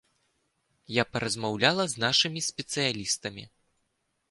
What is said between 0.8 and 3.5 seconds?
Я паразмаўляла з нашымі спецыялістамі.